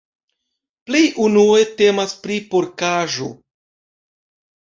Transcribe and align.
Plej 0.89 1.01
unue 1.25 1.59
temas 1.81 2.15
pri 2.23 2.39
porkaĵo. 2.55 3.29